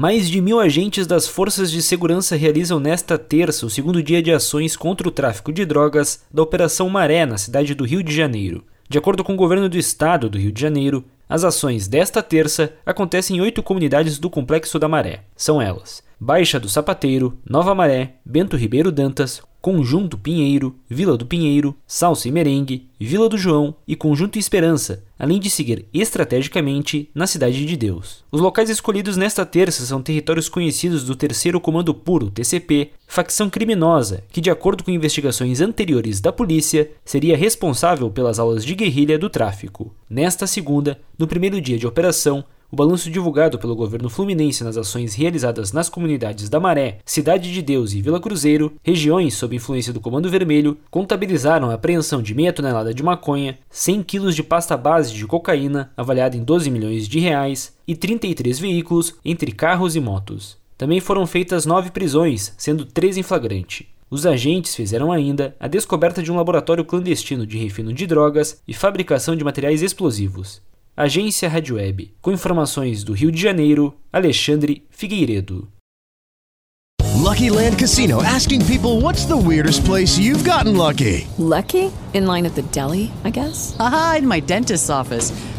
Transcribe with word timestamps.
Mais 0.00 0.30
de 0.30 0.40
mil 0.40 0.60
agentes 0.60 1.08
das 1.08 1.26
forças 1.26 1.72
de 1.72 1.82
segurança 1.82 2.36
realizam 2.36 2.78
nesta 2.78 3.18
terça 3.18 3.66
o 3.66 3.68
segundo 3.68 4.00
dia 4.00 4.22
de 4.22 4.30
ações 4.30 4.76
contra 4.76 5.08
o 5.08 5.10
tráfico 5.10 5.52
de 5.52 5.66
drogas 5.66 6.22
da 6.32 6.40
Operação 6.40 6.88
Maré, 6.88 7.26
na 7.26 7.36
cidade 7.36 7.74
do 7.74 7.84
Rio 7.84 8.00
de 8.00 8.14
Janeiro. 8.14 8.64
De 8.88 8.96
acordo 8.96 9.24
com 9.24 9.32
o 9.32 9.36
governo 9.36 9.68
do 9.68 9.76
estado 9.76 10.30
do 10.30 10.38
Rio 10.38 10.52
de 10.52 10.60
Janeiro, 10.60 11.04
as 11.28 11.42
ações 11.42 11.88
desta 11.88 12.22
terça 12.22 12.74
acontecem 12.86 13.38
em 13.38 13.40
oito 13.40 13.60
comunidades 13.60 14.20
do 14.20 14.30
Complexo 14.30 14.78
da 14.78 14.86
Maré. 14.86 15.24
São 15.34 15.60
elas: 15.60 16.00
Baixa 16.20 16.60
do 16.60 16.68
Sapateiro, 16.68 17.36
Nova 17.44 17.74
Maré, 17.74 18.18
Bento 18.24 18.56
Ribeiro 18.56 18.92
Dantas, 18.92 19.42
Conjunto 19.60 20.16
Pinheiro, 20.16 20.76
Vila 20.88 21.16
do 21.16 21.26
Pinheiro, 21.26 21.74
Salsa 21.86 22.28
e 22.28 22.30
Merengue, 22.30 22.88
Vila 22.98 23.28
do 23.28 23.36
João 23.36 23.74
e 23.86 23.96
Conjunto 23.96 24.38
Esperança, 24.38 25.02
além 25.18 25.40
de 25.40 25.50
seguir 25.50 25.86
estrategicamente 25.92 27.10
na 27.12 27.26
Cidade 27.26 27.66
de 27.66 27.76
Deus. 27.76 28.24
Os 28.30 28.40
locais 28.40 28.70
escolhidos 28.70 29.16
nesta 29.16 29.44
terça 29.44 29.84
são 29.84 30.00
territórios 30.00 30.48
conhecidos 30.48 31.02
do 31.04 31.16
Terceiro 31.16 31.60
Comando 31.60 31.92
Puro, 31.92 32.30
TCP, 32.30 32.92
facção 33.06 33.50
criminosa 33.50 34.22
que, 34.30 34.40
de 34.40 34.48
acordo 34.48 34.84
com 34.84 34.92
investigações 34.92 35.60
anteriores 35.60 36.20
da 36.20 36.32
polícia, 36.32 36.90
seria 37.04 37.36
responsável 37.36 38.08
pelas 38.10 38.38
aulas 38.38 38.64
de 38.64 38.76
guerrilha 38.76 39.18
do 39.18 39.28
tráfico. 39.28 39.92
Nesta 40.08 40.46
segunda, 40.46 41.00
no 41.18 41.26
primeiro 41.26 41.60
dia 41.60 41.78
de 41.78 41.86
operação, 41.86 42.44
o 42.70 42.76
balanço 42.76 43.10
divulgado 43.10 43.58
pelo 43.58 43.74
governo 43.74 44.10
fluminense 44.10 44.62
nas 44.62 44.76
ações 44.76 45.14
realizadas 45.14 45.72
nas 45.72 45.88
comunidades 45.88 46.48
da 46.48 46.60
Maré, 46.60 46.98
Cidade 47.04 47.52
de 47.52 47.62
Deus 47.62 47.92
e 47.92 48.02
Vila 48.02 48.20
Cruzeiro, 48.20 48.74
regiões 48.82 49.34
sob 49.34 49.56
influência 49.56 49.92
do 49.92 50.00
Comando 50.00 50.28
Vermelho, 50.28 50.76
contabilizaram 50.90 51.70
a 51.70 51.74
apreensão 51.74 52.20
de 52.20 52.34
meia 52.34 52.52
tonelada 52.52 52.92
de 52.92 53.02
maconha, 53.02 53.58
100 53.70 54.02
quilos 54.02 54.36
de 54.36 54.42
pasta 54.42 54.76
base 54.76 55.14
de 55.14 55.26
cocaína, 55.26 55.90
avaliada 55.96 56.36
em 56.36 56.44
12 56.44 56.70
milhões 56.70 57.08
de 57.08 57.18
reais, 57.18 57.74
e 57.86 57.96
33 57.96 58.58
veículos, 58.58 59.14
entre 59.24 59.50
carros 59.50 59.96
e 59.96 60.00
motos. 60.00 60.58
Também 60.76 61.00
foram 61.00 61.26
feitas 61.26 61.64
nove 61.64 61.90
prisões, 61.90 62.52
sendo 62.58 62.84
três 62.84 63.16
em 63.16 63.22
flagrante. 63.22 63.88
Os 64.10 64.24
agentes 64.24 64.74
fizeram 64.74 65.10
ainda 65.10 65.54
a 65.58 65.68
descoberta 65.68 66.22
de 66.22 66.30
um 66.30 66.36
laboratório 66.36 66.84
clandestino 66.84 67.46
de 67.46 67.58
refino 67.58 67.92
de 67.92 68.06
drogas 68.06 68.60
e 68.66 68.72
fabricação 68.72 69.36
de 69.36 69.44
materiais 69.44 69.82
explosivos. 69.82 70.62
Agência 71.00 71.48
Rádio 71.48 71.76
Web. 71.76 72.12
Com 72.20 72.32
informações 72.32 73.04
do 73.04 73.12
Rio 73.12 73.30
de 73.30 73.40
Janeiro, 73.40 73.94
Alexandre 74.12 74.82
Figueiredo. 74.90 75.68
Lucky 77.14 77.50
Land 77.50 77.76
Casino 77.76 78.20
asking 78.20 78.66
people 78.66 79.00
what's 79.00 79.24
the 79.24 79.36
weirdest 79.36 79.84
place 79.84 80.18
you've 80.18 80.42
gotten 80.42 80.76
lucky? 80.76 81.28
Lucky? 81.38 81.92
In 82.14 82.26
line 82.26 82.44
at 82.44 82.56
the 82.56 82.62
deli, 82.72 83.12
I 83.24 83.30
guess? 83.30 83.76
Aha, 83.78 84.16
in 84.18 84.26
my 84.26 84.40
dentist's 84.40 84.90
office. 84.90 85.30